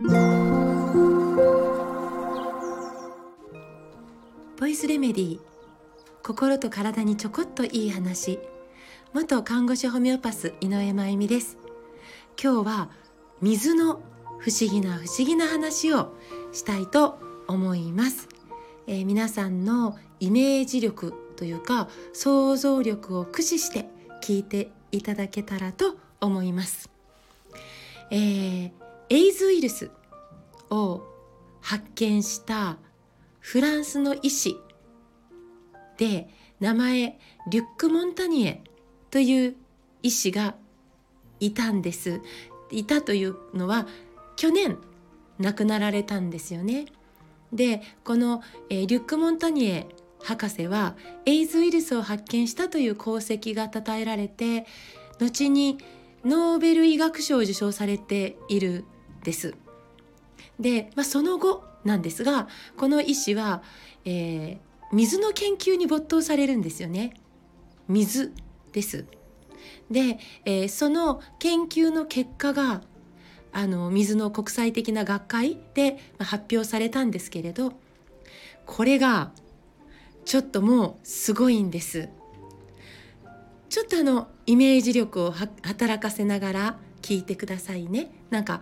[0.00, 0.06] ボ
[4.68, 5.40] イスレメディー
[6.22, 8.38] 心と体にちょこっといい話。
[9.12, 11.58] 元看護師ホメオパス井上真由美です。
[12.40, 12.90] 今日は
[13.42, 14.00] 水の
[14.38, 16.14] 不思議な不思議な話を
[16.52, 17.18] したいと
[17.48, 18.28] 思います、
[18.86, 23.88] えー、皆さんのイメージ力というか想像力を駆使して
[24.22, 26.88] 聞いていただけたらと思います、
[28.12, 28.70] えー、
[29.10, 29.90] エイズウイルス
[30.70, 31.02] を
[31.60, 32.76] 発見した
[33.40, 34.56] フランスの医師
[35.96, 36.28] で
[36.60, 37.18] 名前
[37.50, 38.62] リュック・モンタニエ
[39.10, 39.56] という
[40.02, 40.54] 医師が
[41.40, 42.20] いたんです
[42.70, 43.86] いたというのは
[44.36, 44.78] 去年
[45.38, 46.86] 亡くなられたんですよね。
[47.52, 49.86] でこの、えー、リュック・モンタニエ
[50.22, 54.66] 博士はエイズウイルスを発見したという功績が称えられて
[55.18, 55.78] 後に
[56.24, 58.84] ノーベル医学賞を受賞されている
[59.28, 59.54] です。
[60.58, 63.62] で、まあ、その後なんですがこの医師は、
[64.06, 64.58] えー、
[64.90, 67.12] 水の研究に没頭されるんですよね。
[67.88, 68.32] 水
[68.72, 69.04] です。
[69.90, 72.80] で、えー、その研究の結果が
[73.52, 77.72] あの水の国際的な学会で発表されたんですけれど
[78.66, 79.32] これが
[80.24, 82.08] ちょっともうすごいんです。
[83.68, 88.10] ちょっとあのイメージ力を働かせながら聞いてくださいね。
[88.30, 88.60] なんか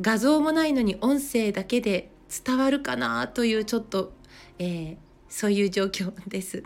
[0.00, 2.10] 画像もないのに音声だけで
[2.44, 4.12] 伝わるかなというちょっと、
[4.58, 4.96] えー、
[5.28, 6.64] そういう状況です。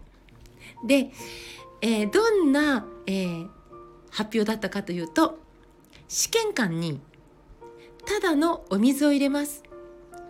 [0.87, 1.11] で、
[1.83, 3.49] えー、どんな、えー、
[4.11, 5.39] 発表だったかというと
[6.09, 7.01] 試験管に
[8.05, 9.63] ただのお水を入れます。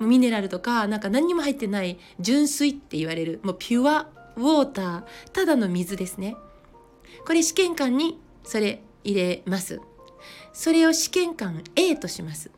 [0.01, 6.37] ミネラルとかなんか何にも入ってない純水って言われるもうピュアウォーターただの水ですね。
[7.27, 9.81] これ試験管にそれ入れます。
[10.53, 12.51] それを試験管 A とします。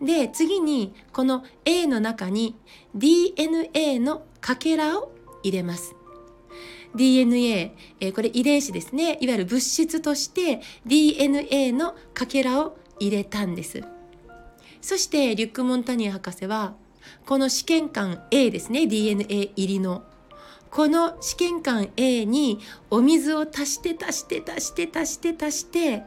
[0.00, 2.56] で次にこの A の中に
[2.94, 5.94] DNA のかけらを入れます。
[6.96, 13.84] DNA、えー、これ遺伝子ですねいわゆる物質として DNA のかけらを入れたんです
[14.80, 16.74] そしてリュック・モンタニア博士は
[17.26, 20.04] この試験管 A ですね DNA 入りの
[20.70, 22.60] この試験管 A に
[22.90, 26.02] お水を足して足して足して足して足して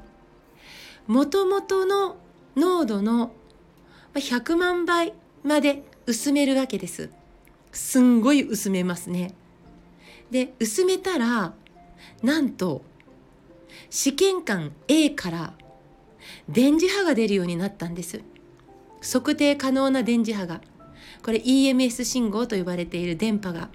[1.09, 2.17] もともとの
[2.55, 3.31] 濃度の
[4.13, 7.09] 100万倍まで薄めるわけです。
[7.71, 9.33] すんごい薄めますね。
[10.29, 11.53] で薄めたら
[12.21, 12.83] なんと
[13.89, 15.53] 試験管 A から
[16.47, 18.21] 電磁波が出るようになったんです。
[19.01, 20.61] 測定可能な電磁波が
[21.23, 23.69] これ EMS 信号と呼ばれている電波が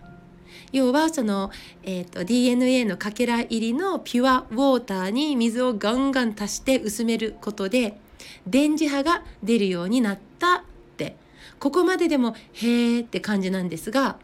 [0.75, 1.53] 要はその、
[1.85, 7.97] えーと、DNA のかけら入りのピュアウォーターに水をガンガン足して薄めることで
[8.45, 10.63] 電磁波が出るようになったっ
[10.97, 11.17] て。
[11.61, 14.19] ここまででもへーって感じなんですが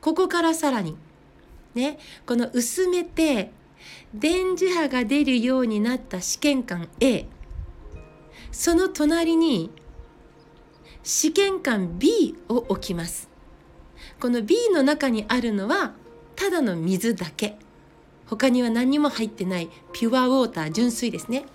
[0.00, 0.96] ここからさらに。
[1.74, 1.98] ね。
[2.24, 3.50] この薄めて
[4.14, 7.26] 電磁波が出るようになった試験管 A
[8.52, 9.72] その隣に
[11.02, 13.29] 試験管 B を置きます。
[14.20, 15.94] この B の中にあるのは
[16.36, 17.56] ただの水だけ。
[18.26, 21.46] 他には何にも入ってないピュアウォーター純水ですね。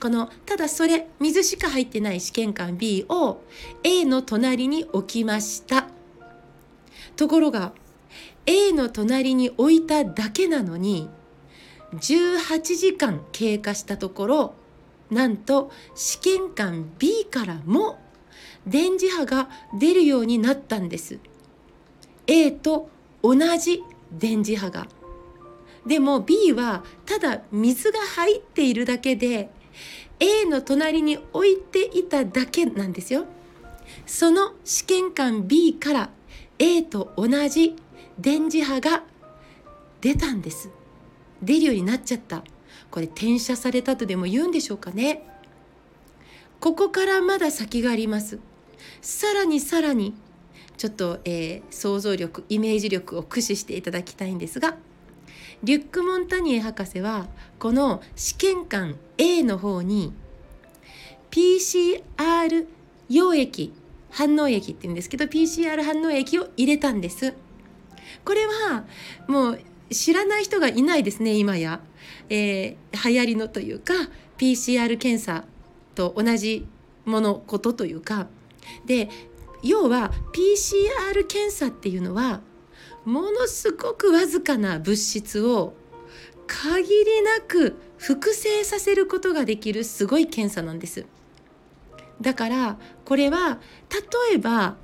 [0.00, 3.42] このただそれ水しか入ってない試験管 B を
[3.82, 5.88] A の隣に置きました。
[7.16, 7.72] ところが
[8.46, 11.10] A の隣に置いただけなのに
[11.92, 14.54] 18時間経過したところ
[15.10, 17.98] なんと試験管 B からも
[18.66, 21.18] 電磁波が出るようになったんです。
[22.30, 22.88] A と
[23.24, 23.82] 同じ
[24.12, 24.86] 電磁波が。
[25.84, 29.50] でも B はただ水が入っているだけで
[30.20, 33.24] A の隣に置いていただけなんですよ。
[34.06, 36.10] その試験管 B から
[36.60, 37.74] A と同じ
[38.16, 39.02] 電磁波が
[40.00, 40.70] 出たんです。
[41.42, 42.44] 出るようになっちゃった。
[42.92, 45.26] これ転写されたとでも言うんでしょうかね。
[46.60, 48.38] ここからまだ先があります。
[49.00, 50.14] さらにさらに
[50.80, 54.76] ちょっと、えー、想像力イメージ力を駆使していただきたいんですが
[55.62, 57.28] リュック・モンタニエ博士は
[57.58, 60.14] この試験管 A の方に
[61.30, 62.00] PCR
[63.10, 63.74] 溶液
[64.08, 67.34] 反応液って言うんですけど PCR 反応液を入れたんです。
[68.24, 68.84] これは
[69.28, 69.60] もう
[69.90, 71.80] 知らない人がいないですね今や、
[72.30, 73.92] えー、流行りのというか
[74.38, 75.44] PCR 検査
[75.94, 76.66] と同じ
[77.04, 78.28] ものことというか
[78.86, 79.08] で
[79.62, 82.40] 要は PCR 検査っていうのは
[83.04, 85.74] ものすごくわずかな物質を
[86.46, 91.06] 限りなく複製させることができるすごい検査なんです。
[92.20, 93.60] だからこれは
[94.28, 94.76] 例えば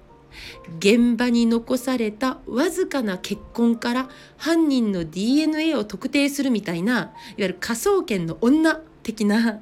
[0.79, 9.61] 現場に残されたわずかな血痕から犯人の DNA を特定するみたいないわゆる科捜研の女的な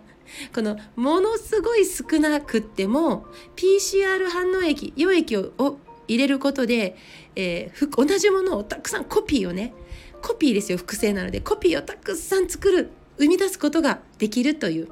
[0.55, 3.27] このものすごい少なくっても
[3.57, 5.79] PCR 反応液溶液を
[6.09, 6.97] 入れることで、
[7.37, 9.73] えー、同じものをたくさんコピーをね
[10.23, 14.89] コピーですよ複製なのでコピーをたくさん作る生み出すことができるという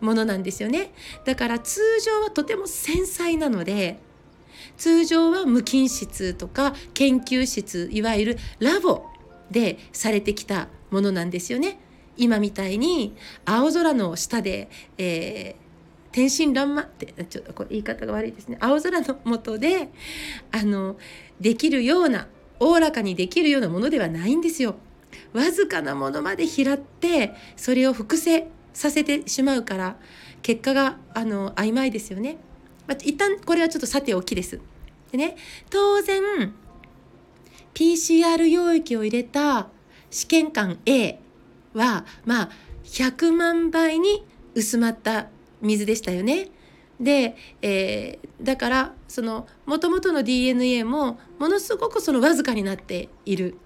[0.00, 0.92] ものなんですよね
[1.24, 3.98] だから通常はとても繊細なので
[4.76, 9.06] 通常は無菌室とか研究室いわゆるラボ
[9.50, 11.78] でされてきたものなんですよね。
[12.16, 13.14] 今みたいに
[13.44, 14.68] 青空の下で、
[14.98, 19.88] えー、天真爛漫ってちょっとこれ言い方が悪いですね青空の下で
[20.50, 20.96] あの
[21.40, 22.28] できるような
[22.60, 24.76] おおらかにできるようなものではないんですよ。
[25.32, 29.96] わずかなものまで拾ってそれを複製させてしまうから
[30.42, 32.36] 結果があの曖昧ですよね。
[32.86, 34.60] まあ、一旦これはちょっとさておきです。
[35.10, 35.36] でね
[35.70, 36.54] 当然
[37.74, 39.68] PCR 溶液を入れた
[40.10, 41.18] 試験管 A
[41.74, 42.50] はまあ
[42.84, 44.24] 100万倍に
[44.54, 45.28] 薄まった
[45.60, 46.50] 水でしたよね。
[47.00, 53.56] で、えー、だからそのもともとの DNA もものすごくそのわずかになっている。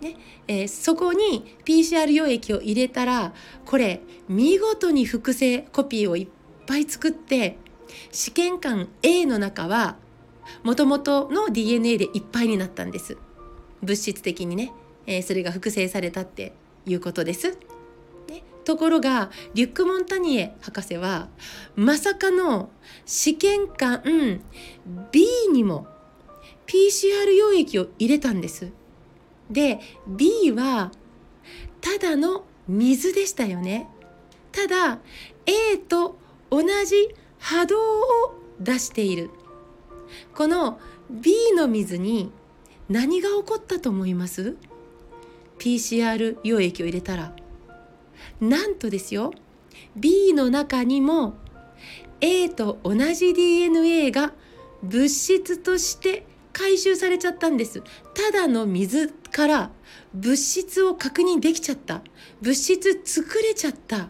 [0.00, 0.16] ね
[0.46, 3.32] えー、そこに PCR 溶液を入れたら
[3.64, 6.28] これ見事に複製コピーをいっ
[6.66, 7.56] ぱい作って
[8.12, 9.96] 試験管 A の中は
[10.62, 13.16] もともとの DNA でいっぱいになったんです
[13.82, 14.72] 物質的にね、
[15.06, 16.52] えー、それが複製されたって
[16.86, 17.50] いうことです。
[18.28, 21.28] ね、ところがリュック・モンタニエ博士は
[21.74, 22.70] まさかの
[23.04, 24.40] 試験管
[25.12, 25.86] B にも
[26.66, 28.70] PCR 溶液を入れたんです。
[29.50, 30.90] で B は
[31.80, 33.88] ただの水でしたよね。
[34.50, 34.98] ただ
[35.46, 36.16] A と
[36.50, 38.02] 同じ波動を
[38.58, 39.30] 出している。
[40.34, 40.80] この
[41.10, 42.32] B の水に
[42.88, 44.56] 何が起こったと思います？
[45.58, 47.34] PCR 溶液を入れたら。
[48.40, 49.32] なんとですよ。
[49.96, 51.34] B の中にも
[52.20, 54.32] A と同じ DNA が
[54.82, 57.82] 物質として回収されちゃったんです。
[58.14, 59.70] ただの水から
[60.14, 62.02] 物質を確認できちゃった。
[62.40, 64.08] 物質作れちゃった。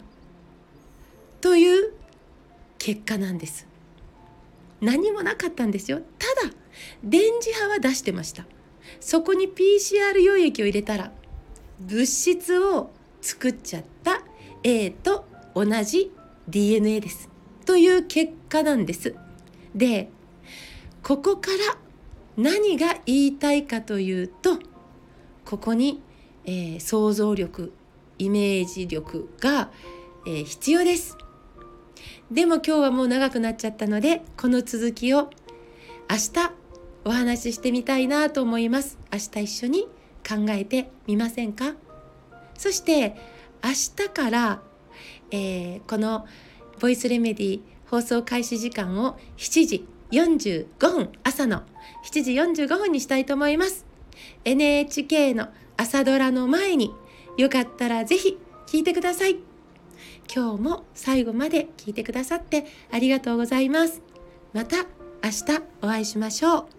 [1.41, 1.93] という
[2.77, 3.67] 結果なんです。
[4.79, 6.01] 何もなかったんですよ。
[6.17, 6.53] ただ
[7.03, 8.45] 電磁波は出してました。
[8.99, 11.11] そこに PCR 溶液を入れたら
[11.79, 12.91] 物質を
[13.21, 14.21] 作っちゃった
[14.63, 16.11] A と同じ
[16.47, 17.29] DNA です
[17.65, 19.15] という結果なんです。
[19.75, 20.09] で
[21.03, 21.77] ここから
[22.37, 24.59] 何が言いたいかというと
[25.45, 26.01] ここに、
[26.45, 27.73] えー、想像力
[28.17, 29.71] イメージ力が、
[30.25, 31.17] えー、必要です。
[32.31, 35.29] でも今日はもう長くなっちゃったのでこの続きを
[36.09, 36.51] 明日
[37.05, 38.97] お話ししてみたいなと思います。
[39.11, 39.87] 明日一緒に
[40.27, 41.75] 考えてみませんか？
[42.57, 43.15] そして
[43.63, 44.61] 明日から、
[45.31, 46.25] えー、この
[46.79, 51.63] ボイスレメディ放送開始時間を7時45分朝の
[52.05, 52.33] 7時
[52.63, 53.85] 45分にしたいと思います
[54.45, 56.93] NHK の朝ドラの前に
[57.37, 58.37] よかったらぜひ
[58.67, 59.37] 聞いてください
[60.33, 64.01] 今日も最後まで聞いてくださってありがとうございます。
[64.53, 64.77] また
[65.23, 66.76] 明日お会いしましょう。